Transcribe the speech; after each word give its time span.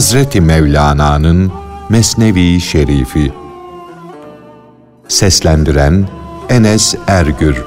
Hazreti 0.00 0.40
Mevlana'nın 0.40 1.52
Mesnevi 1.88 2.60
Şerifi. 2.60 3.32
Seslendiren 5.08 6.08
Enes 6.48 6.94
Ergür. 7.06 7.64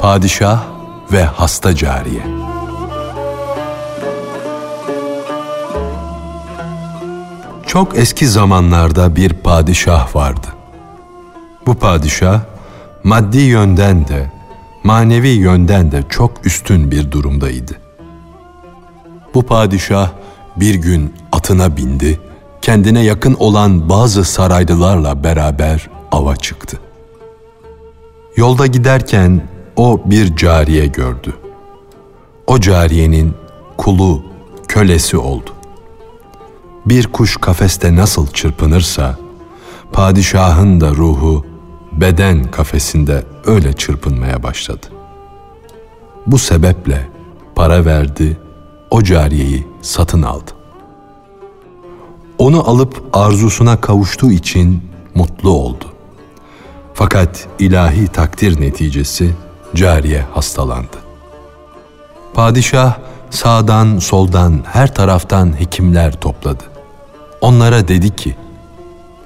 Padişah 0.00 0.62
ve 1.12 1.24
Hasta 1.24 1.76
Cariye 1.76 2.41
Çok 7.72 7.98
eski 7.98 8.26
zamanlarda 8.26 9.16
bir 9.16 9.32
padişah 9.32 10.16
vardı. 10.16 10.46
Bu 11.66 11.74
padişah 11.74 12.40
maddi 13.04 13.38
yönden 13.38 14.08
de 14.08 14.32
manevi 14.84 15.28
yönden 15.28 15.92
de 15.92 16.02
çok 16.08 16.46
üstün 16.46 16.90
bir 16.90 17.10
durumdaydı. 17.10 17.72
Bu 19.34 19.42
padişah 19.42 20.10
bir 20.56 20.74
gün 20.74 21.14
atına 21.32 21.76
bindi, 21.76 22.20
kendine 22.62 23.00
yakın 23.00 23.34
olan 23.34 23.88
bazı 23.88 24.24
saraylılarla 24.24 25.24
beraber 25.24 25.90
ava 26.10 26.36
çıktı. 26.36 26.80
Yolda 28.36 28.66
giderken 28.66 29.48
o 29.76 30.00
bir 30.04 30.36
cariye 30.36 30.86
gördü. 30.86 31.36
O 32.46 32.60
cariyenin 32.60 33.34
kulu, 33.76 34.22
kölesi 34.68 35.16
oldu. 35.16 35.61
Bir 36.86 37.06
kuş 37.06 37.36
kafeste 37.36 37.96
nasıl 37.96 38.26
çırpınırsa, 38.26 39.18
padişahın 39.92 40.80
da 40.80 40.90
ruhu 40.90 41.46
beden 41.92 42.50
kafesinde 42.50 43.24
öyle 43.46 43.72
çırpınmaya 43.72 44.42
başladı. 44.42 44.86
Bu 46.26 46.38
sebeple 46.38 47.08
para 47.54 47.84
verdi, 47.84 48.36
o 48.90 49.02
cariyeyi 49.02 49.66
satın 49.82 50.22
aldı. 50.22 50.50
Onu 52.38 52.70
alıp 52.70 53.04
arzusuna 53.12 53.80
kavuştuğu 53.80 54.30
için 54.30 54.82
mutlu 55.14 55.50
oldu. 55.50 55.84
Fakat 56.94 57.48
ilahi 57.58 58.08
takdir 58.08 58.60
neticesi 58.60 59.34
cariye 59.74 60.24
hastalandı. 60.34 60.96
Padişah 62.34 62.98
sağdan 63.30 63.98
soldan 63.98 64.64
her 64.72 64.94
taraftan 64.94 65.60
hekimler 65.60 66.20
topladı. 66.20 66.71
Onlara 67.42 67.88
dedi 67.88 68.16
ki, 68.16 68.34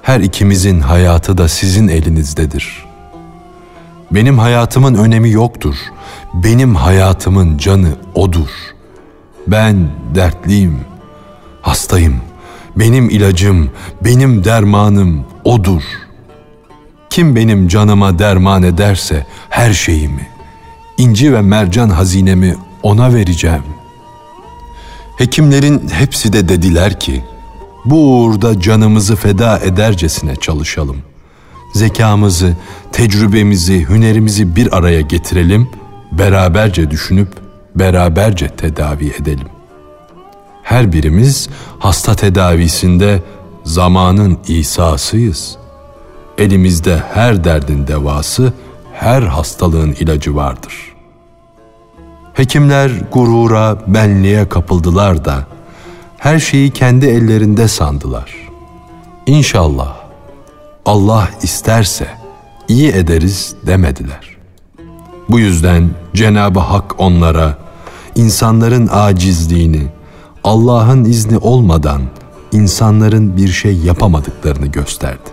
her 0.01 0.19
ikimizin 0.19 0.79
hayatı 0.79 1.37
da 1.37 1.47
sizin 1.47 1.87
elinizdedir. 1.87 2.85
Benim 4.11 4.39
hayatımın 4.39 4.95
önemi 4.95 5.31
yoktur. 5.31 5.75
Benim 6.33 6.75
hayatımın 6.75 7.57
canı 7.57 7.95
odur. 8.15 8.49
Ben 9.47 9.89
dertliyim, 10.15 10.79
hastayım. 11.61 12.15
Benim 12.75 13.09
ilacım, 13.09 13.71
benim 14.01 14.43
dermanım 14.43 15.25
odur. 15.43 15.83
Kim 17.09 17.35
benim 17.35 17.67
canıma 17.67 18.19
derman 18.19 18.63
ederse 18.63 19.25
her 19.49 19.73
şeyimi, 19.73 20.27
inci 20.97 21.33
ve 21.33 21.41
mercan 21.41 21.89
hazinemi 21.89 22.55
ona 22.83 23.13
vereceğim. 23.13 23.63
Hekimlerin 25.17 25.89
hepsi 25.89 26.33
de 26.33 26.49
dediler 26.49 26.99
ki, 26.99 27.23
bu 27.89 27.95
uğurda 27.95 28.59
canımızı 28.59 29.15
feda 29.15 29.59
edercesine 29.59 30.35
çalışalım. 30.35 30.97
Zekamızı, 31.73 32.53
tecrübemizi, 32.91 33.89
hünerimizi 33.89 34.55
bir 34.55 34.77
araya 34.77 35.01
getirelim, 35.01 35.69
beraberce 36.11 36.91
düşünüp 36.91 37.27
beraberce 37.75 38.47
tedavi 38.49 39.07
edelim. 39.21 39.47
Her 40.63 40.93
birimiz 40.93 41.49
hasta 41.79 42.15
tedavisinde 42.15 43.23
zamanın 43.63 44.37
İsa'sıyız. 44.47 45.57
Elimizde 46.37 47.03
her 47.13 47.43
derdin 47.43 47.87
devası, 47.87 48.53
her 48.93 49.21
hastalığın 49.21 49.91
ilacı 49.91 50.35
vardır. 50.35 50.95
Hekimler 52.33 52.91
gurura, 53.11 53.77
benliğe 53.87 54.49
kapıldılar 54.49 55.25
da 55.25 55.56
her 56.17 56.39
şeyi 56.39 56.71
kendi 56.71 57.05
ellerinde 57.05 57.67
sandılar. 57.67 58.35
İnşallah 59.25 59.95
Allah 60.85 61.29
isterse 61.41 62.07
iyi 62.67 62.91
ederiz 62.91 63.55
demediler. 63.65 64.37
Bu 65.29 65.39
yüzden 65.39 65.89
Cenab-ı 66.13 66.59
Hak 66.59 66.99
onlara 66.99 67.57
insanların 68.15 68.89
acizliğini, 68.91 69.87
Allah'ın 70.43 71.05
izni 71.05 71.37
olmadan 71.37 72.01
insanların 72.51 73.37
bir 73.37 73.47
şey 73.47 73.77
yapamadıklarını 73.77 74.67
gösterdi. 74.67 75.29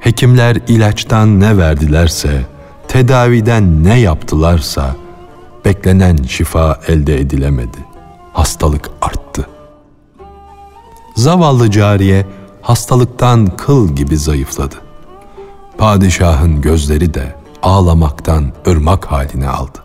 Hekimler 0.00 0.56
ilaçtan 0.68 1.40
ne 1.40 1.58
verdilerse, 1.58 2.46
tedaviden 2.88 3.84
ne 3.84 4.00
yaptılarsa 4.00 4.96
beklenen 5.64 6.16
şifa 6.16 6.80
elde 6.88 7.20
edilemedi. 7.20 7.87
Hastalık 8.38 8.90
arttı. 9.02 9.48
Zavallı 11.16 11.70
cariye 11.70 12.26
hastalıktan 12.62 13.56
kıl 13.56 13.88
gibi 13.88 14.16
zayıfladı. 14.16 14.74
Padişahın 15.78 16.60
gözleri 16.60 17.14
de 17.14 17.36
ağlamaktan 17.62 18.52
ırmak 18.68 19.12
haline 19.12 19.48
aldı. 19.48 19.78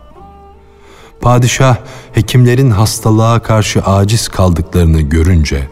Padişah 1.20 1.76
hekimlerin 2.12 2.70
hastalığa 2.70 3.38
karşı 3.38 3.82
aciz 3.82 4.28
kaldıklarını 4.28 5.00
görünce 5.00 5.68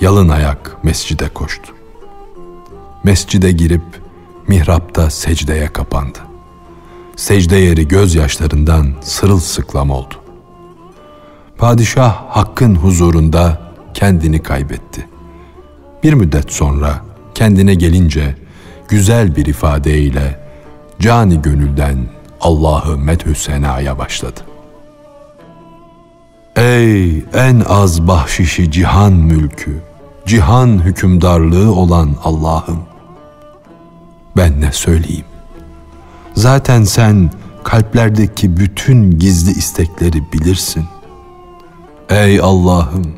yalın 0.00 0.28
ayak 0.28 0.84
mescide 0.84 1.28
koştu. 1.28 1.72
Mescide 3.04 3.52
girip 3.52 4.00
mihrapta 4.48 5.10
secdeye 5.10 5.72
kapandı. 5.72 6.18
Secde 7.16 7.56
yeri 7.56 7.88
gözyaşlarından 7.88 8.94
sırılsıklam 9.02 9.90
oldu. 9.90 10.23
Padişah 11.58 12.24
hakkın 12.28 12.74
huzurunda 12.74 13.58
kendini 13.94 14.42
kaybetti. 14.42 15.08
Bir 16.02 16.12
müddet 16.12 16.52
sonra 16.52 17.00
kendine 17.34 17.74
gelince 17.74 18.34
güzel 18.88 19.36
bir 19.36 19.46
ifadeyle 19.46 20.40
cani 21.00 21.42
gönülden 21.42 21.96
Allah'ı 22.40 22.98
medhü 22.98 23.34
senaya 23.34 23.98
başladı. 23.98 24.40
Ey 26.56 27.18
en 27.18 27.62
az 27.68 28.08
bahşişi 28.08 28.70
cihan 28.70 29.12
mülkü, 29.12 29.82
cihan 30.26 30.68
hükümdarlığı 30.84 31.74
olan 31.74 32.16
Allah'ım! 32.24 32.80
Ben 34.36 34.60
ne 34.60 34.72
söyleyeyim? 34.72 35.24
Zaten 36.34 36.84
sen 36.84 37.30
kalplerdeki 37.64 38.56
bütün 38.56 39.18
gizli 39.18 39.50
istekleri 39.50 40.32
bilirsin. 40.32 40.84
Ey 42.14 42.40
Allah'ım! 42.40 43.14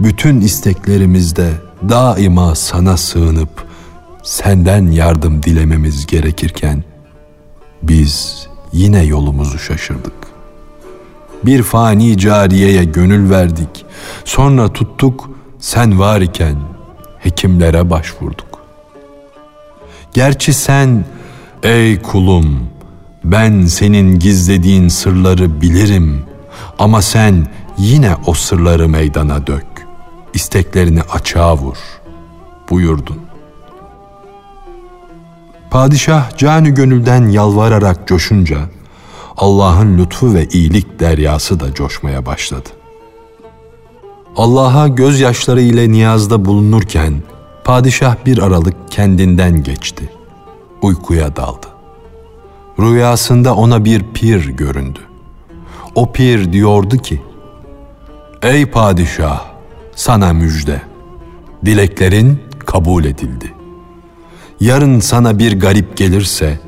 Bütün 0.00 0.40
isteklerimizde 0.40 1.52
daima 1.88 2.54
sana 2.54 2.96
sığınıp 2.96 3.48
senden 4.22 4.90
yardım 4.90 5.42
dilememiz 5.42 6.06
gerekirken 6.06 6.84
biz 7.82 8.46
yine 8.72 9.04
yolumuzu 9.04 9.58
şaşırdık. 9.58 10.12
Bir 11.44 11.62
fani 11.62 12.18
cariyeye 12.18 12.84
gönül 12.84 13.30
verdik. 13.30 13.84
Sonra 14.24 14.72
tuttuk 14.72 15.30
sen 15.58 15.98
var 15.98 16.20
iken 16.20 16.56
hekimlere 17.18 17.90
başvurduk. 17.90 18.58
Gerçi 20.14 20.52
sen 20.52 21.04
ey 21.62 22.02
kulum 22.02 22.60
ben 23.24 23.66
senin 23.66 24.18
gizlediğin 24.18 24.88
sırları 24.88 25.60
bilirim 25.60 26.22
ama 26.78 27.02
sen 27.02 27.46
yine 27.78 28.16
o 28.26 28.34
sırları 28.34 28.88
meydana 28.88 29.46
dök. 29.46 29.66
isteklerini 30.34 31.02
açığa 31.02 31.56
vur 31.56 31.76
buyurdun. 32.70 33.20
Padişah 35.70 36.36
canı 36.36 36.68
gönülden 36.68 37.28
yalvararak 37.28 38.08
coşunca 38.08 38.58
Allah'ın 39.36 39.98
lütfu 39.98 40.34
ve 40.34 40.48
iyilik 40.48 41.00
deryası 41.00 41.60
da 41.60 41.74
coşmaya 41.74 42.26
başladı. 42.26 42.68
Allah'a 44.36 44.88
gözyaşları 44.88 45.60
ile 45.60 45.90
niyazda 45.90 46.44
bulunurken 46.44 47.22
padişah 47.64 48.16
bir 48.26 48.38
aralık 48.38 48.76
kendinden 48.90 49.62
geçti. 49.62 50.12
Uykuya 50.82 51.36
daldı. 51.36 51.66
Rüyasında 52.80 53.54
ona 53.54 53.84
bir 53.84 54.02
pir 54.14 54.48
göründü. 54.48 55.00
O 55.94 56.12
pir 56.12 56.52
diyordu 56.52 56.96
ki, 56.96 57.22
Ey 58.42 58.66
padişah, 58.66 59.44
sana 59.96 60.32
müjde, 60.32 60.82
dileklerin 61.64 62.42
kabul 62.66 63.04
edildi. 63.04 63.52
Yarın 64.60 65.00
sana 65.00 65.38
bir 65.38 65.60
garip 65.60 65.96
gelirse 65.96 66.58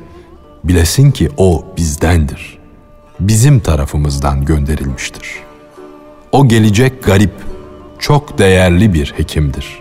bilesin 0.63 1.11
ki 1.11 1.29
o 1.37 1.65
bizdendir. 1.77 2.57
Bizim 3.19 3.59
tarafımızdan 3.59 4.45
gönderilmiştir. 4.45 5.27
O 6.31 6.47
gelecek 6.47 7.03
garip 7.03 7.33
çok 7.99 8.37
değerli 8.37 8.93
bir 8.93 9.13
hekimdir. 9.17 9.79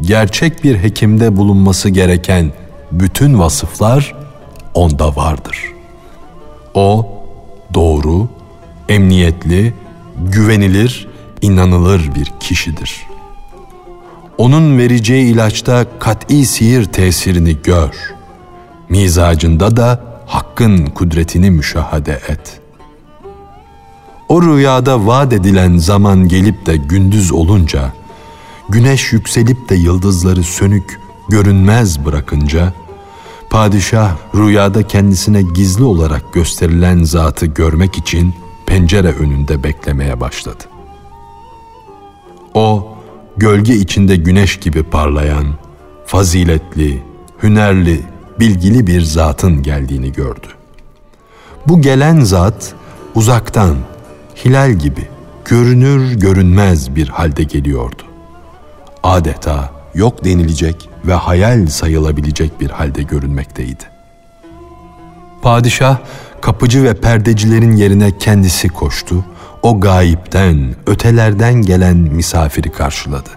Gerçek 0.00 0.64
bir 0.64 0.78
hekimde 0.78 1.36
bulunması 1.36 1.88
gereken 1.88 2.52
bütün 2.92 3.38
vasıflar 3.38 4.14
onda 4.74 5.16
vardır. 5.16 5.72
O 6.74 7.06
doğru, 7.74 8.28
emniyetli, 8.88 9.74
güvenilir, 10.18 11.08
inanılır 11.42 12.14
bir 12.14 12.32
kişidir. 12.40 13.06
Onun 14.38 14.78
vereceği 14.78 15.32
ilaçta 15.34 15.86
kat'i 15.98 16.46
sihir 16.46 16.84
tesirini 16.84 17.56
gör. 17.62 18.14
Mizacında 18.88 19.76
da 19.76 20.04
hakkın 20.26 20.86
kudretini 20.86 21.50
müşahede 21.50 22.20
et. 22.28 22.60
O 24.28 24.42
rüyada 24.42 25.06
vaat 25.06 25.32
edilen 25.32 25.76
zaman 25.76 26.28
gelip 26.28 26.66
de 26.66 26.76
gündüz 26.76 27.32
olunca, 27.32 27.92
güneş 28.68 29.12
yükselip 29.12 29.68
de 29.68 29.74
yıldızları 29.74 30.42
sönük, 30.42 31.00
görünmez 31.28 32.04
bırakınca, 32.04 32.72
padişah 33.50 34.16
rüyada 34.34 34.82
kendisine 34.86 35.42
gizli 35.42 35.84
olarak 35.84 36.32
gösterilen 36.32 37.02
zatı 37.02 37.46
görmek 37.46 37.98
için 37.98 38.34
pencere 38.66 39.12
önünde 39.12 39.62
beklemeye 39.62 40.20
başladı. 40.20 40.64
O, 42.54 42.96
gölge 43.36 43.74
içinde 43.74 44.16
güneş 44.16 44.56
gibi 44.56 44.82
parlayan, 44.82 45.46
faziletli, 46.06 47.02
hünerli, 47.42 48.00
bilgili 48.40 48.86
bir 48.86 49.02
zatın 49.02 49.62
geldiğini 49.62 50.12
gördü. 50.12 50.46
Bu 51.66 51.80
gelen 51.80 52.20
zat 52.20 52.74
uzaktan, 53.14 53.76
hilal 54.44 54.72
gibi, 54.72 55.08
görünür 55.44 56.12
görünmez 56.12 56.96
bir 56.96 57.08
halde 57.08 57.42
geliyordu. 57.42 58.02
Adeta 59.02 59.70
yok 59.94 60.24
denilecek 60.24 60.88
ve 61.04 61.14
hayal 61.14 61.66
sayılabilecek 61.66 62.60
bir 62.60 62.70
halde 62.70 63.02
görünmekteydi. 63.02 63.84
Padişah 65.42 65.98
kapıcı 66.46 66.84
ve 66.84 66.94
perdecilerin 66.94 67.76
yerine 67.76 68.18
kendisi 68.18 68.68
koştu. 68.68 69.24
O 69.62 69.80
gayipten, 69.80 70.74
ötelerden 70.86 71.54
gelen 71.54 71.96
misafiri 71.96 72.72
karşıladı. 72.72 73.30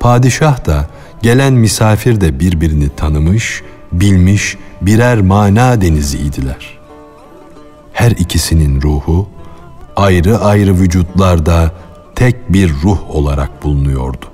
Padişah 0.00 0.66
da 0.66 0.88
gelen 1.22 1.52
misafir 1.52 2.20
de 2.20 2.40
birbirini 2.40 2.88
tanımış, 2.88 3.62
bilmiş 3.92 4.56
birer 4.80 5.20
mana 5.20 5.80
deniziydiler. 5.80 6.78
Her 7.92 8.10
ikisinin 8.10 8.82
ruhu 8.82 9.28
ayrı 9.96 10.38
ayrı 10.38 10.74
vücutlarda 10.74 11.72
tek 12.14 12.52
bir 12.52 12.72
ruh 12.82 13.10
olarak 13.10 13.62
bulunuyordu. 13.62 14.26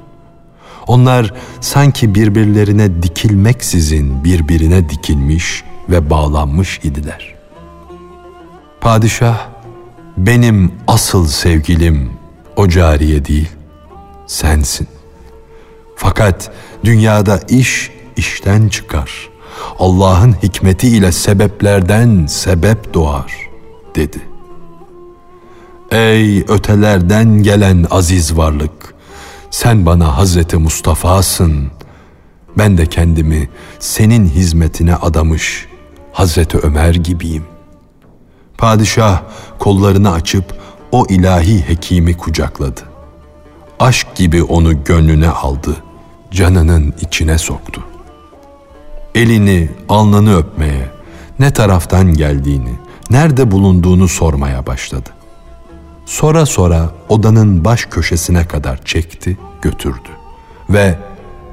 Onlar 0.87 1.35
sanki 1.61 2.15
birbirlerine 2.15 3.03
dikilmeksizin 3.03 4.25
birbirine 4.25 4.89
dikilmiş 4.89 5.65
ve 5.89 6.11
bağlanmış 6.11 6.81
idiler. 6.83 7.38
Padişah, 8.89 9.39
benim 10.17 10.73
asıl 10.87 11.27
sevgilim 11.27 12.11
o 12.57 12.69
cariye 12.69 13.25
değil, 13.25 13.49
sensin. 14.27 14.89
Fakat 15.97 16.51
dünyada 16.85 17.41
iş 17.49 17.91
işten 18.17 18.69
çıkar. 18.69 19.29
Allah'ın 19.79 20.33
hikmetiyle 20.43 21.13
sebeplerden 21.13 22.27
sebep 22.27 22.95
doğar, 22.95 23.33
dedi. 23.95 24.21
Ey 25.91 26.41
ötelerden 26.41 27.43
gelen 27.43 27.87
aziz 27.91 28.37
varlık, 28.37 28.95
sen 29.51 29.87
bana 29.87 30.17
Hazreti 30.17 30.57
Mustafa'sın. 30.57 31.71
Ben 32.59 32.79
de 32.79 32.87
kendimi 32.87 33.49
senin 33.79 34.29
hizmetine 34.29 34.95
adamış 34.95 35.67
Hazreti 36.13 36.59
Ömer 36.59 36.95
gibiyim. 36.95 37.45
Padişah 38.59 39.23
kollarını 39.59 40.13
açıp 40.13 40.45
o 40.93 41.07
ilahi 41.09 41.69
hekimi 41.69 42.17
kucakladı. 42.17 42.81
Aşk 43.81 44.15
gibi 44.15 44.43
onu 44.43 44.85
gönlüne 44.85 45.29
aldı, 45.29 45.77
canının 46.31 46.95
içine 47.01 47.39
soktu. 47.39 47.85
Elini, 49.15 49.71
alnını 49.89 50.37
öpmeye, 50.37 50.91
ne 51.39 51.53
taraftan 51.53 52.15
geldiğini, 52.15 52.73
nerede 53.11 53.51
bulunduğunu 53.51 54.09
sormaya 54.09 54.67
başladı. 54.67 55.11
Sonra 56.07 56.47
sonra 56.47 56.91
odanın 57.09 57.65
baş 57.65 57.85
köşesine 57.85 58.49
kadar 58.49 58.85
çekti, 58.85 59.39
götürdü. 59.63 60.09
Ve 60.71 60.99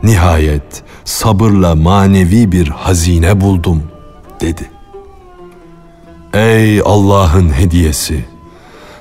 nihayet 0.04 0.84
sabırla 1.06 1.76
manevi 1.76 2.52
bir 2.52 2.68
hazine 2.68 3.42
buldum 3.42 3.84
dedi. 4.42 4.75
Ey 6.36 6.82
Allah'ın 6.86 7.50
hediyesi, 7.50 8.26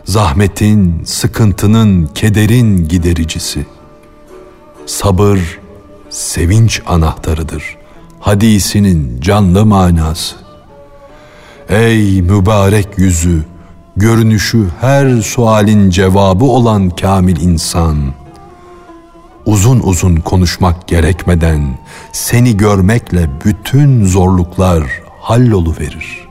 zahmetin, 0.04 1.02
sıkıntının, 1.04 2.06
kederin 2.06 2.88
gidericisi. 2.88 3.66
Sabır, 4.86 5.58
sevinç 6.10 6.82
anahtarıdır. 6.86 7.76
Hadisinin 8.20 9.20
canlı 9.20 9.66
manası. 9.66 10.36
Ey 11.68 12.22
mübarek 12.22 12.88
yüzü, 12.96 13.44
görünüşü 13.96 14.68
her 14.80 15.22
sualin 15.22 15.90
cevabı 15.90 16.44
olan 16.44 16.90
kamil 16.90 17.40
insan, 17.40 17.96
uzun 19.46 19.80
uzun 19.80 20.16
konuşmak 20.16 20.88
gerekmeden 20.88 21.78
seni 22.12 22.56
görmekle 22.56 23.30
bütün 23.44 24.04
zorluklar 24.04 24.84
hallolu 25.20 25.74
verir. 25.80 26.23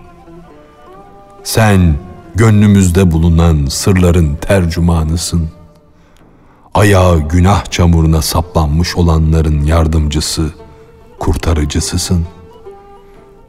Sen 1.43 1.95
gönlümüzde 2.35 3.12
bulunan 3.12 3.65
sırların 3.65 4.35
tercümanısın. 4.35 5.50
Ayağı 6.73 7.19
günah 7.19 7.71
çamuruna 7.71 8.21
saplanmış 8.21 8.95
olanların 8.95 9.65
yardımcısı, 9.65 10.53
kurtarıcısısın. 11.19 12.25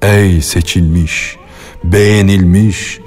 Ey 0.02 0.42
seçilmiş, 0.42 1.36
beğenilmiş, 1.84 3.00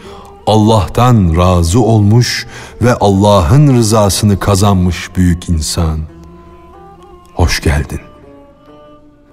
Allah'tan 0.48 1.38
razı 1.38 1.79
olmuş 1.79 2.48
ve 2.82 2.94
Allah'ın 2.94 3.75
rızasını 3.77 4.39
kazanmış 4.39 5.10
büyük 5.15 5.50
insan. 5.50 6.00
Hoş 7.34 7.62
geldin. 7.62 8.01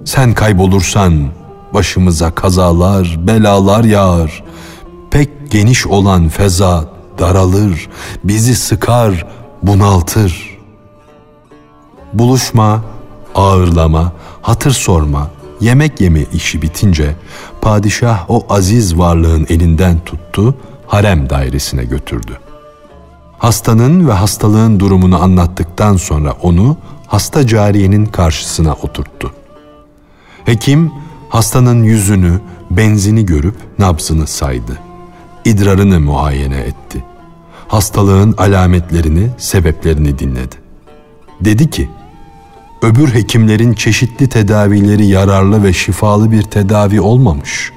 Sen 0.05 0.35
kaybolursan 0.35 1.29
başımıza 1.75 2.31
kazalar, 2.31 3.17
belalar 3.27 3.85
yağar. 3.85 4.45
Geniş 5.55 5.87
olan 5.87 6.29
feza 6.29 6.85
daralır, 7.19 7.89
bizi 8.25 8.55
sıkar, 8.55 9.27
bunaltır. 9.63 10.59
Buluşma, 12.13 12.85
ağırlama, 13.35 14.13
hatır 14.43 14.71
sorma, 14.71 15.31
yemek 15.61 16.01
yeme 16.01 16.21
işi 16.33 16.63
bitince 16.63 17.15
padişah 17.61 18.31
o 18.31 18.47
aziz 18.51 18.99
varlığın 18.99 19.47
elinden 19.49 19.99
tuttu, 20.05 20.55
harem 20.87 21.31
dairesine 21.31 21.85
götürdü. 21.85 22.39
Hastanın 23.39 24.09
ve 24.09 24.13
hastalığın 24.13 24.81
durumunu 24.81 25.23
anlattıktan 25.23 25.97
sonra 25.97 26.33
onu 26.43 26.77
hasta 27.07 27.47
cariyenin 27.47 28.07
karşısına 28.07 28.73
oturttu. 28.73 29.33
Hekim 30.45 30.93
hastanın 31.29 31.83
yüzünü, 31.83 32.41
benzini 32.71 33.27
görüp 33.27 33.57
nabzını 33.79 34.27
saydı. 34.27 34.79
İdrarını 35.45 36.01
muayene 36.01 36.57
etti. 36.57 37.05
Hastalığın 37.69 38.35
alametlerini, 38.39 39.31
sebeplerini 39.39 40.19
dinledi. 40.19 40.57
Dedi 41.41 41.71
ki, 41.71 41.91
öbür 42.83 43.15
hekimlerin 43.15 43.73
çeşitli 43.73 44.29
tedavileri 44.29 45.07
yararlı 45.07 45.63
ve 45.63 45.73
şifalı 45.73 46.31
bir 46.31 46.43
tedavi 46.43 47.01
olmamış. 47.01 47.73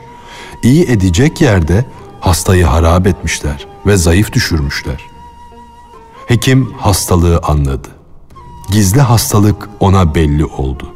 İyi 0.63 0.83
edecek 0.83 1.41
yerde 1.41 1.85
hastayı 2.19 2.65
harap 2.65 3.07
etmişler 3.07 3.67
ve 3.85 3.97
zayıf 3.97 4.33
düşürmüşler. 4.33 5.01
Hekim 6.27 6.73
hastalığı 6.77 7.39
anladı. 7.43 7.87
Gizli 8.71 9.01
hastalık 9.01 9.69
ona 9.79 10.15
belli 10.15 10.45
oldu. 10.45 10.87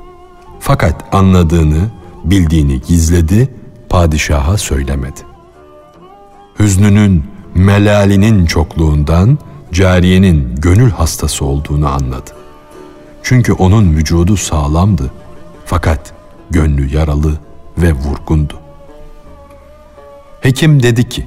Fakat 0.60 1.16
anladığını, 1.16 1.92
bildiğini 2.24 2.82
gizledi, 2.82 3.56
padişaha 3.90 4.58
söylemedi. 4.58 5.31
Hüznünün, 6.62 7.24
melalinin 7.56 8.46
çokluğundan 8.46 9.40
cariyenin 9.72 10.56
gönül 10.56 10.92
hastası 10.92 11.46
olduğunu 11.46 11.88
anladı. 11.88 12.32
Çünkü 13.24 13.54
onun 13.54 13.96
vücudu 13.96 14.38
sağlamdı. 14.38 15.12
Fakat 15.66 16.14
gönlü 16.50 16.96
yaralı 16.96 17.40
ve 17.78 17.94
vurgundu. 17.94 18.54
Hekim 20.42 20.84
dedi 20.84 21.10
ki, 21.10 21.26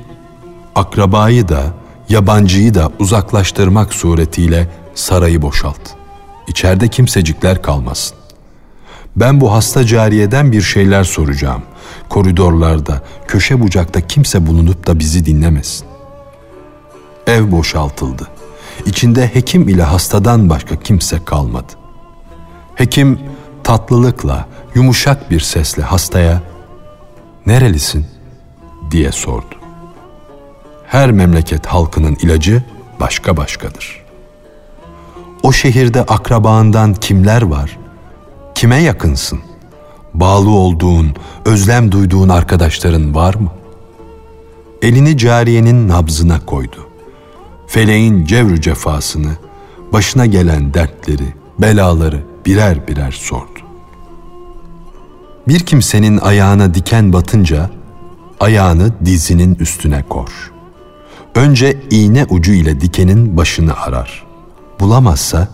akrabayı 0.74 1.48
da 1.48 1.62
yabancıyı 2.08 2.74
da 2.74 2.90
uzaklaştırmak 2.98 3.94
suretiyle 3.94 4.68
sarayı 4.94 5.42
boşalt. 5.42 5.80
İçeride 6.48 6.88
kimsecikler 6.88 7.62
kalmasın. 7.62 8.16
Ben 9.16 9.40
bu 9.40 9.52
hasta 9.52 9.86
cariyeden 9.86 10.52
bir 10.52 10.62
şeyler 10.62 11.04
soracağım. 11.04 11.62
Koridorlarda, 12.08 13.02
köşe 13.28 13.60
bucakta 13.60 14.00
kimse 14.00 14.46
bulunup 14.46 14.86
da 14.86 14.98
bizi 14.98 15.26
dinlemesin. 15.26 15.86
Ev 17.26 17.50
boşaltıldı. 17.50 18.28
İçinde 18.86 19.26
hekim 19.26 19.68
ile 19.68 19.82
hastadan 19.82 20.50
başka 20.50 20.76
kimse 20.76 21.24
kalmadı. 21.24 21.72
Hekim 22.74 23.18
tatlılıkla, 23.64 24.48
yumuşak 24.74 25.30
bir 25.30 25.40
sesle 25.40 25.82
hastaya 25.82 26.42
"Nerelisin?" 27.46 28.06
diye 28.90 29.12
sordu. 29.12 29.54
Her 30.86 31.12
memleket 31.12 31.66
halkının 31.66 32.14
ilacı 32.14 32.62
başka 33.00 33.36
başkadır. 33.36 34.04
O 35.42 35.52
şehirde 35.52 36.02
akrabaından 36.02 36.94
kimler 36.94 37.42
var? 37.42 37.78
Kime 38.54 38.82
yakınsın? 38.82 39.40
Bağlı 40.14 40.50
olduğun, 40.50 41.14
özlem 41.44 41.92
duyduğun 41.92 42.28
arkadaşların 42.28 43.14
var 43.14 43.34
mı? 43.34 43.50
Elini 44.82 45.18
cariyenin 45.18 45.88
nabzına 45.88 46.46
koydu. 46.46 46.88
Feleğin 47.66 48.24
cevrü 48.24 48.60
cefasını, 48.60 49.32
başına 49.92 50.26
gelen 50.26 50.74
dertleri, 50.74 51.34
belaları 51.58 52.22
birer 52.46 52.88
birer 52.88 53.12
sordu. 53.12 53.60
Bir 55.48 55.60
kimsenin 55.60 56.18
ayağına 56.18 56.74
diken 56.74 57.12
batınca 57.12 57.70
ayağını 58.40 58.92
dizinin 59.04 59.54
üstüne 59.54 60.04
kor. 60.08 60.52
Önce 61.34 61.80
iğne 61.90 62.24
ucu 62.24 62.52
ile 62.52 62.80
dikenin 62.80 63.36
başını 63.36 63.76
arar. 63.76 64.26
Bulamazsa 64.80 65.48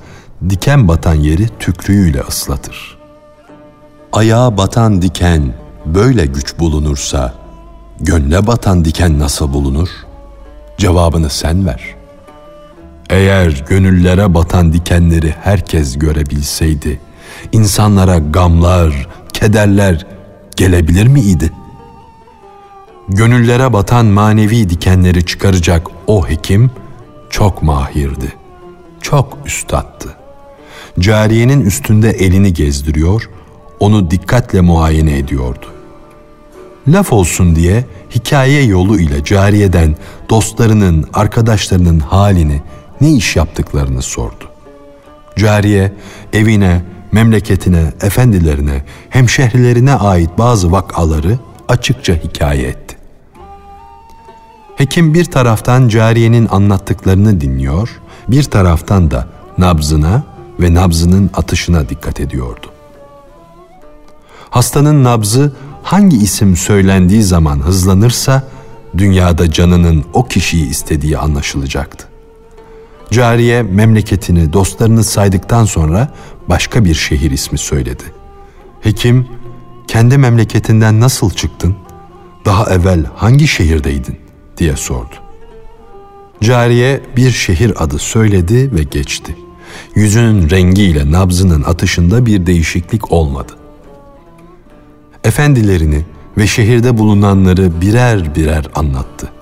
diken 0.51 0.89
batan 0.89 1.15
yeri 1.15 1.49
tükrüğüyle 1.59 2.21
ıslatır. 2.21 3.00
Ayağa 4.13 4.57
batan 4.57 5.03
diken 5.03 5.55
böyle 5.87 6.27
güç 6.27 6.59
bulunursa 6.59 7.35
gönle 8.01 8.47
batan 8.47 8.85
diken 8.85 9.19
nasıl 9.19 9.53
bulunur? 9.53 9.89
Cevabını 10.79 11.31
sen 11.31 11.67
ver. 11.67 11.95
Eğer 13.11 13.65
gönüllere 13.69 14.35
batan 14.35 14.73
dikenleri 14.73 15.35
herkes 15.43 15.99
görebilseydi, 15.99 17.01
insanlara 17.53 18.19
gamlar, 18.19 19.09
kederler 19.33 20.07
gelebilir 20.57 21.07
miydi? 21.07 21.53
Gönüllere 23.09 23.73
batan 23.73 24.07
manevi 24.07 24.71
dikenleri 24.71 25.27
çıkaracak 25.27 25.87
o 26.07 26.29
hekim 26.29 26.71
çok 27.31 27.63
mahirdi. 27.63 28.33
Çok 29.03 29.39
üstattı. 29.47 30.09
Cariyenin 30.99 31.61
üstünde 31.61 32.11
elini 32.11 32.53
gezdiriyor, 32.53 33.31
onu 33.81 34.11
dikkatle 34.11 34.61
muayene 34.61 35.19
ediyordu. 35.19 35.67
Laf 36.89 37.13
olsun 37.13 37.57
diye 37.57 37.85
hikaye 38.15 38.63
yolu 38.63 39.01
ile 39.01 39.25
cariyeden 39.25 39.97
dostlarının, 40.31 41.07
arkadaşlarının 41.13 42.01
halini, 42.01 42.63
ne 43.01 43.13
iş 43.13 43.37
yaptıklarını 43.37 44.03
sordu. 44.03 44.45
Cariye 45.37 45.93
evine, 46.33 46.83
memleketine, 47.13 47.93
efendilerine, 48.03 48.85
hemşehrilerine 49.11 49.95
ait 49.95 50.31
bazı 50.39 50.73
vakaları 50.73 51.39
açıkça 51.69 52.15
hikaye 52.15 52.67
etti. 52.67 52.97
Hekim 54.77 55.15
bir 55.15 55.25
taraftan 55.25 55.89
cariyenin 55.89 56.49
anlattıklarını 56.51 57.41
dinliyor, 57.41 58.01
bir 58.29 58.43
taraftan 58.43 59.11
da 59.11 59.27
nabzına 59.59 60.23
ve 60.61 60.75
nabzının 60.75 61.31
atışına 61.35 61.89
dikkat 61.89 62.21
ediyordu. 62.21 62.67
Hastanın 64.51 65.05
nabzı 65.05 65.53
hangi 65.83 66.17
isim 66.17 66.57
söylendiği 66.57 67.23
zaman 67.23 67.59
hızlanırsa 67.59 68.43
dünyada 68.99 69.53
canının 69.53 70.05
o 70.13 70.25
kişiyi 70.25 70.71
istediği 70.71 71.19
anlaşılacaktı. 71.19 72.07
Cariye 73.11 73.63
memleketini, 73.63 74.53
dostlarını 74.53 75.05
saydıktan 75.05 75.65
sonra 75.65 76.09
başka 76.49 76.85
bir 76.85 76.95
şehir 76.95 77.31
ismi 77.31 77.59
söyledi. 77.59 78.03
Hekim, 78.81 79.27
kendi 79.89 80.19
memleketinden 80.19 81.01
nasıl 81.01 81.31
çıktın? 81.31 81.77
Daha 82.45 82.75
evvel 82.75 83.05
hangi 83.17 83.49
şehirdeydin? 83.49 84.19
diye 84.59 84.77
sordu. 84.77 85.15
Cariye 86.43 87.01
bir 87.17 87.31
şehir 87.31 87.85
adı 87.85 87.99
söyledi 87.99 88.75
ve 88.75 88.83
geçti. 88.83 89.37
Yüzünün 89.95 90.51
rengiyle 90.51 91.13
nabzının 91.13 91.63
atışında 91.63 92.27
bir 92.27 92.47
değişiklik 92.47 93.13
olmadı. 93.13 93.53
Efendilerini 95.25 96.05
ve 96.39 96.47
şehirde 96.47 96.99
bulunanları 96.99 97.81
birer 97.81 98.35
birer 98.35 98.67
anlattı. 98.75 99.33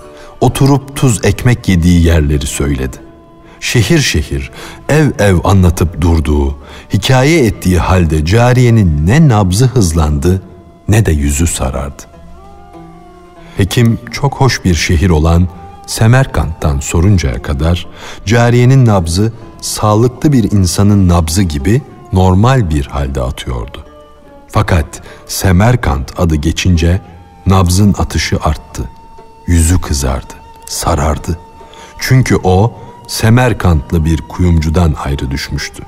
Oturup 0.40 0.96
tuz 0.96 1.24
ekmek 1.24 1.68
yediği 1.68 2.04
yerleri 2.04 2.46
söyledi. 2.46 2.96
Şehir 3.60 3.98
şehir, 3.98 4.50
ev 4.88 5.10
ev 5.18 5.36
anlatıp 5.44 6.00
durduğu, 6.00 6.58
hikaye 6.92 7.46
ettiği 7.46 7.78
halde 7.78 8.24
cariyenin 8.24 9.06
ne 9.06 9.28
nabzı 9.28 9.66
hızlandı 9.66 10.42
ne 10.88 11.06
de 11.06 11.12
yüzü 11.12 11.46
sarardı. 11.46 12.02
Hekim 13.56 13.98
çok 14.12 14.34
hoş 14.34 14.64
bir 14.64 14.74
şehir 14.74 15.10
olan 15.10 15.48
Semerkant'tan 15.86 16.80
soruncaya 16.80 17.42
kadar 17.42 17.86
cariyenin 18.26 18.86
nabzı 18.86 19.32
sağlıklı 19.60 20.32
bir 20.32 20.52
insanın 20.52 21.08
nabzı 21.08 21.42
gibi 21.42 21.82
normal 22.12 22.70
bir 22.70 22.86
halde 22.86 23.20
atıyordu. 23.22 23.87
Fakat 24.58 25.02
Semerkant 25.26 26.20
adı 26.20 26.34
geçince 26.34 27.00
nabzın 27.46 27.94
atışı 27.98 28.36
arttı. 28.36 28.90
Yüzü 29.46 29.80
kızardı, 29.80 30.34
sarardı. 30.66 31.38
Çünkü 31.98 32.36
o 32.44 32.72
Semerkantlı 33.06 34.04
bir 34.04 34.20
kuyumcudan 34.28 34.94
ayrı 35.04 35.30
düşmüştü. 35.30 35.82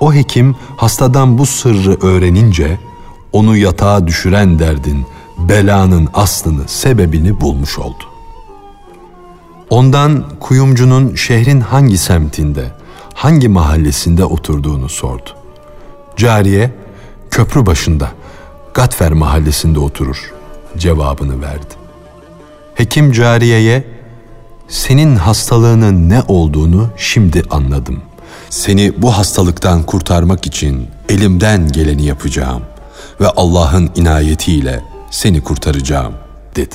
O 0.00 0.14
hekim 0.14 0.56
hastadan 0.76 1.38
bu 1.38 1.46
sırrı 1.46 2.06
öğrenince 2.06 2.78
onu 3.32 3.56
yatağa 3.56 4.06
düşüren 4.06 4.58
derdin, 4.58 5.06
belanın 5.38 6.08
aslını, 6.14 6.68
sebebini 6.68 7.40
bulmuş 7.40 7.78
oldu. 7.78 8.04
Ondan 9.70 10.24
kuyumcunun 10.40 11.14
şehrin 11.14 11.60
hangi 11.60 11.98
semtinde, 11.98 12.72
hangi 13.14 13.48
mahallesinde 13.48 14.24
oturduğunu 14.24 14.88
sordu. 14.88 15.30
Cariye, 16.16 16.87
köprü 17.30 17.66
başında, 17.66 18.08
Gatfer 18.74 19.12
mahallesinde 19.12 19.78
oturur 19.78 20.32
cevabını 20.76 21.42
verdi. 21.42 21.74
Hekim 22.74 23.12
cariyeye, 23.12 23.84
senin 24.68 25.16
hastalığının 25.16 26.08
ne 26.08 26.22
olduğunu 26.28 26.88
şimdi 26.96 27.42
anladım. 27.50 28.02
Seni 28.50 29.02
bu 29.02 29.18
hastalıktan 29.18 29.82
kurtarmak 29.82 30.46
için 30.46 30.88
elimden 31.08 31.72
geleni 31.72 32.06
yapacağım 32.06 32.62
ve 33.20 33.28
Allah'ın 33.28 33.90
inayetiyle 33.94 34.80
seni 35.10 35.40
kurtaracağım 35.40 36.14
dedi. 36.56 36.74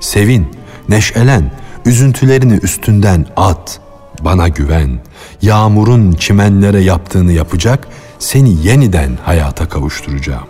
Sevin, 0.00 0.46
neşelen, 0.88 1.52
üzüntülerini 1.84 2.54
üstünden 2.62 3.26
at, 3.36 3.80
bana 4.20 4.48
güven, 4.48 5.00
yağmurun 5.42 6.12
çimenlere 6.12 6.80
yaptığını 6.80 7.32
yapacak, 7.32 7.88
seni 8.22 8.66
yeniden 8.66 9.18
hayata 9.24 9.68
kavuşturacağım. 9.68 10.46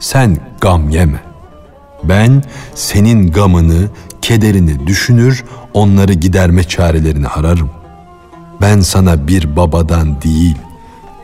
Sen 0.00 0.36
gam 0.60 0.90
yeme. 0.90 1.20
Ben 2.04 2.42
senin 2.74 3.32
gamını, 3.32 3.88
kederini 4.22 4.86
düşünür, 4.86 5.44
onları 5.74 6.12
giderme 6.12 6.64
çarelerini 6.64 7.28
ararım. 7.28 7.70
Ben 8.60 8.80
sana 8.80 9.28
bir 9.28 9.56
babadan 9.56 10.22
değil, 10.22 10.56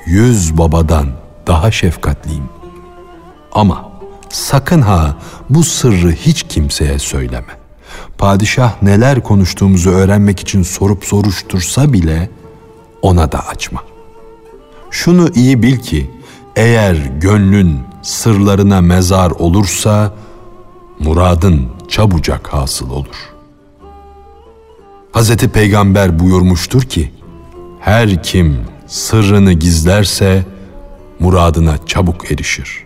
yüz 0.07 0.59
babadan 0.59 1.07
daha 1.47 1.71
şefkatliyim. 1.71 2.49
Ama 3.53 3.93
sakın 4.29 4.83
ha 4.83 5.17
bu 5.51 5.65
sırrı 5.65 6.13
hiç 6.13 6.43
kimseye 6.43 6.99
söyleme. 6.99 7.57
Padişah 8.19 8.83
neler 8.83 9.23
konuştuğumuzu 9.23 9.91
öğrenmek 9.91 10.41
için 10.41 10.63
sorup 10.63 11.05
soruştursa 11.05 11.93
bile 11.93 12.31
ona 13.03 13.33
da 13.33 13.49
açma. 13.49 13.92
Şunu 15.05 15.29
iyi 15.35 15.63
bil 15.63 15.77
ki 15.77 16.11
eğer 16.57 16.95
gönlün 17.21 17.79
sırlarına 18.03 18.81
mezar 18.81 19.31
olursa 19.31 20.15
muradın 20.99 21.69
çabucak 21.89 22.49
hasıl 22.49 22.91
olur. 22.91 23.35
Hazreti 25.13 25.49
Peygamber 25.49 26.19
buyurmuştur 26.19 26.83
ki 26.83 27.13
her 27.81 28.23
kim 28.23 28.61
sırrını 28.87 29.53
gizlerse 29.53 30.45
muradına 31.19 31.87
çabuk 31.87 32.33
erişir. 32.33 32.85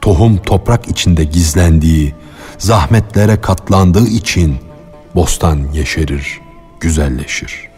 Tohum 0.00 0.36
toprak 0.36 0.88
içinde 0.88 1.24
gizlendiği, 1.24 2.14
zahmetlere 2.58 3.40
katlandığı 3.40 4.06
için 4.06 4.56
bostan 5.14 5.60
yeşerir, 5.72 6.40
güzelleşir. 6.80 7.69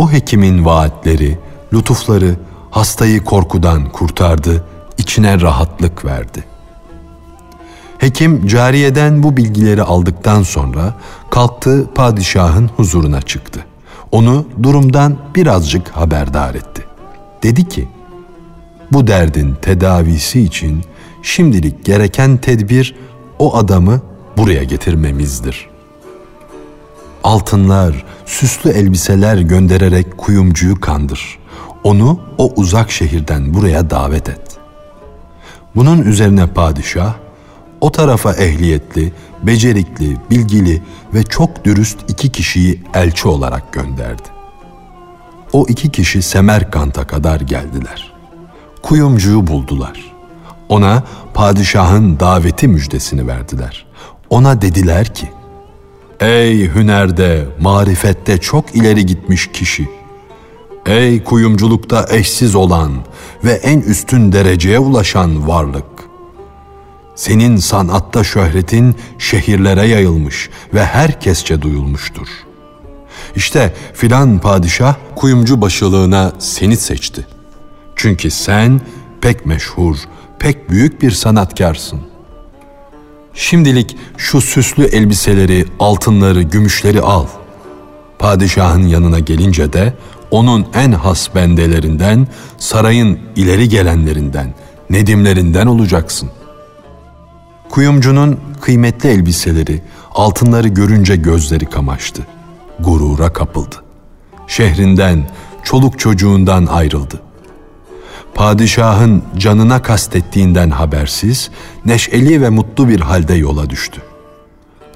O 0.00 0.12
hekimin 0.12 0.64
vaatleri, 0.64 1.38
lütufları 1.72 2.36
hastayı 2.70 3.24
korkudan 3.24 3.88
kurtardı, 3.88 4.64
içine 4.98 5.40
rahatlık 5.40 6.04
verdi. 6.04 6.44
Hekim 7.98 8.46
cariyeden 8.46 9.22
bu 9.22 9.36
bilgileri 9.36 9.82
aldıktan 9.82 10.42
sonra 10.42 10.94
kalktı 11.30 11.90
padişahın 11.94 12.70
huzuruna 12.76 13.22
çıktı. 13.22 13.64
Onu 14.12 14.46
durumdan 14.62 15.18
birazcık 15.34 15.88
haberdar 15.88 16.54
etti. 16.54 16.84
Dedi 17.42 17.68
ki, 17.68 17.88
bu 18.92 19.06
derdin 19.06 19.54
tedavisi 19.62 20.40
için 20.40 20.84
şimdilik 21.22 21.84
gereken 21.84 22.36
tedbir 22.36 22.94
o 23.38 23.56
adamı 23.56 24.00
buraya 24.36 24.64
getirmemizdir. 24.64 25.69
Altınlar, 27.24 28.04
süslü 28.26 28.70
elbiseler 28.70 29.38
göndererek 29.38 30.18
kuyumcuyu 30.18 30.80
kandır. 30.80 31.38
Onu 31.84 32.20
o 32.38 32.52
uzak 32.56 32.90
şehirden 32.90 33.54
buraya 33.54 33.90
davet 33.90 34.28
et. 34.28 34.58
Bunun 35.76 36.02
üzerine 36.02 36.46
padişah 36.46 37.14
o 37.80 37.92
tarafa 37.92 38.32
ehliyetli, 38.32 39.12
becerikli, 39.42 40.16
bilgili 40.30 40.82
ve 41.14 41.22
çok 41.22 41.64
dürüst 41.64 41.98
iki 42.08 42.28
kişiyi 42.28 42.82
elçi 42.94 43.28
olarak 43.28 43.72
gönderdi. 43.72 44.22
O 45.52 45.66
iki 45.68 45.90
kişi 45.90 46.22
Semerkant'a 46.22 47.06
kadar 47.06 47.40
geldiler. 47.40 48.12
Kuyumcuyu 48.82 49.46
buldular. 49.46 50.12
Ona 50.68 51.02
padişahın 51.34 52.20
daveti 52.20 52.68
müjdesini 52.68 53.26
verdiler. 53.26 53.86
Ona 54.30 54.62
dediler 54.62 55.14
ki, 55.14 55.30
Ey 56.20 56.74
hünerde, 56.74 57.46
marifette 57.60 58.38
çok 58.38 58.74
ileri 58.74 59.06
gitmiş 59.06 59.50
kişi! 59.52 59.88
Ey 60.86 61.24
kuyumculukta 61.24 62.06
eşsiz 62.10 62.54
olan 62.54 62.92
ve 63.44 63.52
en 63.52 63.80
üstün 63.80 64.32
dereceye 64.32 64.78
ulaşan 64.78 65.48
varlık! 65.48 65.84
Senin 67.14 67.56
sanatta 67.56 68.24
şöhretin 68.24 68.96
şehirlere 69.18 69.86
yayılmış 69.86 70.50
ve 70.74 70.84
herkesçe 70.84 71.62
duyulmuştur. 71.62 72.28
İşte 73.36 73.74
filan 73.94 74.38
padişah 74.38 74.94
kuyumcu 75.16 75.60
başılığına 75.60 76.32
seni 76.38 76.76
seçti. 76.76 77.26
Çünkü 77.96 78.30
sen 78.30 78.80
pek 79.20 79.46
meşhur, 79.46 79.96
pek 80.38 80.70
büyük 80.70 81.02
bir 81.02 81.10
sanatkarsın. 81.10 82.09
Şimdilik 83.34 83.96
şu 84.16 84.40
süslü 84.40 84.84
elbiseleri, 84.84 85.64
altınları, 85.78 86.42
gümüşleri 86.42 87.00
al. 87.00 87.26
Padişahın 88.18 88.86
yanına 88.86 89.18
gelince 89.18 89.72
de 89.72 89.94
onun 90.30 90.66
en 90.74 90.92
has 90.92 91.34
bendelerinden, 91.34 92.28
sarayın 92.58 93.18
ileri 93.36 93.68
gelenlerinden, 93.68 94.54
nedimlerinden 94.90 95.66
olacaksın. 95.66 96.30
Kuyumcunun 97.70 98.40
kıymetli 98.60 99.08
elbiseleri, 99.08 99.82
altınları 100.14 100.68
görünce 100.68 101.16
gözleri 101.16 101.66
kamaştı. 101.66 102.26
Gurura 102.80 103.32
kapıldı. 103.32 103.76
Şehrinden, 104.46 105.30
çoluk 105.64 105.98
çocuğundan 105.98 106.66
ayrıldı. 106.66 107.20
Padişahın 108.34 109.22
canına 109.36 109.82
kastettiğinden 109.82 110.70
habersiz, 110.70 111.50
neşeli 111.84 112.42
ve 112.42 112.50
mutlu 112.50 112.88
bir 112.88 113.00
halde 113.00 113.34
yola 113.34 113.70
düştü. 113.70 114.02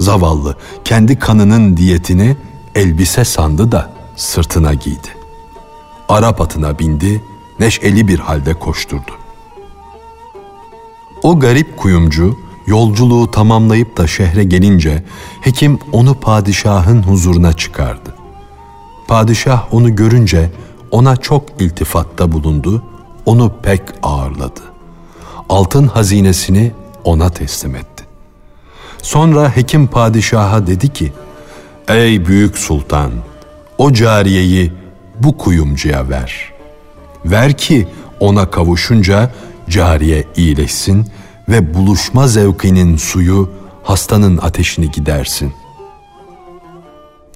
Zavallı 0.01 0.57
kendi 0.85 1.19
kanının 1.19 1.77
diyetini 1.77 2.37
elbise 2.75 3.25
sandı 3.25 3.73
da 3.73 3.91
sırtına 4.17 4.75
giydi. 4.75 5.09
Arap 6.09 6.41
atına 6.41 6.79
bindi, 6.79 7.23
neşeli 7.61 8.09
bir 8.09 8.19
halde 8.19 8.55
koşturdu. 8.55 9.13
O 11.23 11.41
garip 11.41 11.77
kuyumcu 11.77 12.45
Yolculuğu 12.67 13.31
tamamlayıp 13.31 13.97
da 13.97 14.07
şehre 14.07 14.45
gelince 14.45 15.05
hekim 15.41 15.79
onu 15.93 16.15
padişahın 16.15 17.03
huzuruna 17.03 17.53
çıkardı. 17.53 18.15
Padişah 19.09 19.75
onu 19.75 19.97
görünce 19.97 20.51
ona 20.91 21.17
çok 21.17 21.63
iltifatta 21.63 22.33
bulundu, 22.33 22.83
onu 23.27 23.53
pek 23.63 23.83
ağırladı. 24.03 24.61
Altın 25.49 25.87
hazinesini 25.87 26.73
ona 27.05 27.31
teslim 27.31 27.77
etti. 27.77 28.05
Sonra 29.03 29.57
hekim 29.57 29.87
padişaha 29.87 30.67
dedi 30.67 30.93
ki, 30.93 31.13
Ey 31.89 32.27
büyük 32.27 32.59
sultan, 32.59 33.11
o 33.79 33.93
cariyeyi 33.93 34.73
bu 35.21 35.39
kuyumcuya 35.39 36.09
ver. 36.09 36.53
Ver 37.25 37.57
ki 37.57 37.89
ona 38.21 38.51
kavuşunca 38.51 39.31
cariye 39.69 40.25
iyileşsin 40.37 41.07
ve 41.49 41.75
buluşma 41.75 42.29
zevkinin 42.29 42.97
suyu 42.97 43.51
hastanın 43.83 44.39
ateşini 44.39 44.91
gidersin. 44.91 45.53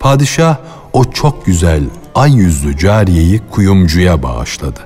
Padişah 0.01 0.57
o 0.93 1.05
çok 1.05 1.47
güzel 1.47 1.83
ay 2.15 2.33
yüzlü 2.33 2.79
cariyeyi 2.79 3.41
kuyumcuya 3.51 4.23
bağışladı. 4.23 4.81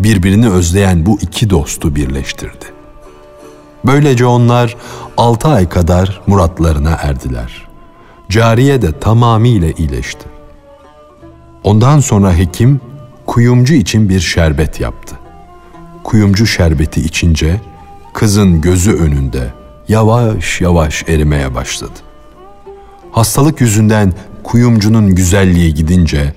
Birbirini 0.00 0.48
özleyen 0.48 1.06
bu 1.06 1.18
iki 1.20 1.50
dostu 1.50 1.94
birleştirdi. 1.94 2.64
Böylece 3.86 4.26
onlar 4.26 4.76
altı 5.16 5.48
ay 5.48 5.68
kadar 5.68 6.20
muratlarına 6.26 6.90
erdiler. 6.90 7.68
Cariye 8.30 8.82
de 8.82 8.98
tamamıyla 9.00 9.70
iyileşti. 9.70 10.24
Ondan 11.64 12.00
sonra 12.00 12.38
hekim 12.38 12.80
kuyumcu 13.26 13.74
için 13.74 14.08
bir 14.08 14.20
şerbet 14.20 14.80
yaptı. 14.80 15.14
Kuyumcu 16.04 16.46
şerbeti 16.46 17.00
içince 17.00 17.60
kızın 18.12 18.60
gözü 18.60 18.92
önünde 18.92 19.52
yavaş 19.88 20.60
yavaş 20.60 21.04
erimeye 21.08 21.54
başladı. 21.54 21.98
Hastalık 23.12 23.60
yüzünden 23.60 24.12
kuyumcunun 24.42 25.14
güzelliği 25.14 25.74
gidince 25.74 26.34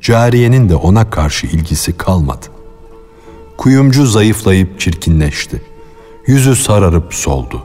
cariyenin 0.00 0.68
de 0.68 0.74
ona 0.74 1.10
karşı 1.10 1.46
ilgisi 1.46 1.96
kalmadı. 1.96 2.46
Kuyumcu 3.56 4.06
zayıflayıp 4.06 4.80
çirkinleşti. 4.80 5.62
Yüzü 6.26 6.56
sararıp 6.56 7.14
soldu. 7.14 7.62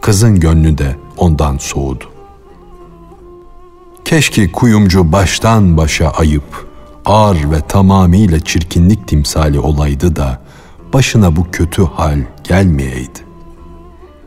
Kızın 0.00 0.40
gönlü 0.40 0.78
de 0.78 0.96
ondan 1.16 1.58
soğudu. 1.58 2.04
Keşke 4.04 4.52
kuyumcu 4.52 5.12
baştan 5.12 5.76
başa 5.76 6.08
ayıp, 6.10 6.68
ağır 7.04 7.50
ve 7.50 7.60
tamamıyla 7.68 8.40
çirkinlik 8.40 9.08
timsali 9.08 9.58
olaydı 9.58 10.16
da 10.16 10.42
başına 10.92 11.36
bu 11.36 11.50
kötü 11.52 11.84
hal 11.84 12.18
gelmeyeydi. 12.44 13.18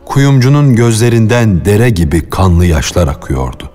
Kuyumcunun 0.05 0.75
gözlerinden 0.75 1.65
dere 1.65 1.89
gibi 1.89 2.29
kanlı 2.29 2.65
yaşlar 2.65 3.07
akıyordu. 3.07 3.69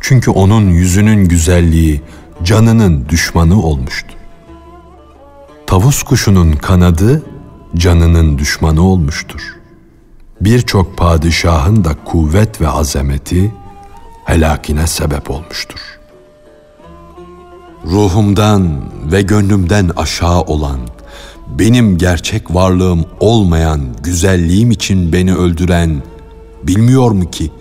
Çünkü 0.00 0.30
onun 0.30 0.68
yüzünün 0.68 1.28
güzelliği 1.28 2.02
canının 2.42 3.08
düşmanı 3.08 3.62
olmuştu. 3.62 4.15
Tavus 5.66 6.02
kuşunun 6.02 6.52
kanadı 6.52 7.22
canının 7.76 8.38
düşmanı 8.38 8.82
olmuştur. 8.82 9.56
Birçok 10.40 10.96
padişahın 10.96 11.84
da 11.84 11.96
kuvvet 12.04 12.60
ve 12.60 12.68
azameti 12.68 13.54
helakine 14.24 14.86
sebep 14.86 15.30
olmuştur. 15.30 15.80
Ruhumdan 17.86 18.80
ve 19.12 19.22
gönlümden 19.22 19.90
aşağı 19.96 20.40
olan 20.40 20.78
benim 21.58 21.98
gerçek 21.98 22.54
varlığım 22.54 23.04
olmayan 23.20 23.80
güzelliğim 24.02 24.70
için 24.70 25.12
beni 25.12 25.34
öldüren 25.34 26.02
bilmiyor 26.62 27.10
mu 27.10 27.30
ki 27.30 27.52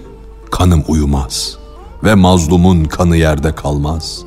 kanım 0.51 0.83
uyumaz 0.87 1.57
ve 2.03 2.15
mazlumun 2.15 2.85
kanı 2.85 3.17
yerde 3.17 3.55
kalmaz. 3.55 4.21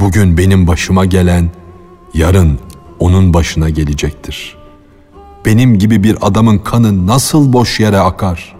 Bugün 0.00 0.38
benim 0.38 0.66
başıma 0.66 1.04
gelen 1.04 1.50
yarın 2.14 2.58
onun 2.98 3.34
başına 3.34 3.70
gelecektir. 3.70 4.56
Benim 5.44 5.78
gibi 5.78 6.02
bir 6.02 6.16
adamın 6.20 6.58
kanı 6.58 7.06
nasıl 7.06 7.52
boş 7.52 7.80
yere 7.80 7.98
akar? 7.98 8.56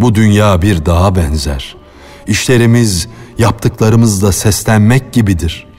Bu 0.00 0.14
dünya 0.14 0.62
bir 0.62 0.86
dağa 0.86 1.16
benzer. 1.16 1.76
İşlerimiz 2.26 3.08
yaptıklarımızla 3.38 4.32
seslenmek 4.32 5.12
gibidir.'' 5.12 5.70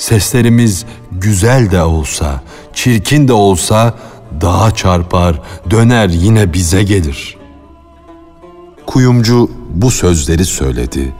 Seslerimiz 0.00 0.84
güzel 1.12 1.70
de 1.70 1.82
olsa, 1.82 2.42
çirkin 2.74 3.28
de 3.28 3.32
olsa 3.32 3.94
dağa 4.40 4.74
çarpar, 4.74 5.40
döner 5.70 6.08
yine 6.08 6.52
bize 6.52 6.82
gelir. 6.82 7.36
Kuyumcu 8.86 9.50
bu 9.70 9.90
sözleri 9.90 10.44
söyledi 10.44 11.14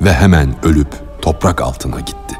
ve 0.00 0.12
hemen 0.12 0.66
ölüp 0.66 0.88
toprak 1.22 1.60
altına 1.60 2.00
gitti. 2.00 2.36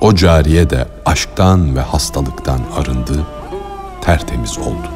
O 0.00 0.14
cariye 0.14 0.70
de 0.70 0.88
aşktan 1.04 1.76
ve 1.76 1.80
hastalıktan 1.80 2.60
arındı, 2.76 3.26
tertemiz 4.00 4.58
oldu. 4.58 4.88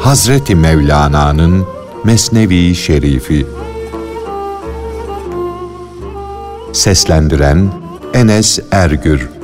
Hazreti 0.00 0.54
Mevlana'nın 0.54 1.66
Mesnevi 2.04 2.74
Şerifi 2.74 3.46
Seslendiren 6.72 7.72
Enes 8.14 8.58
Ergür 8.70 9.41